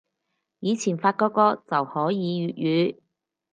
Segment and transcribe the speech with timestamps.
[0.61, 3.01] 以前發個個就可以粵語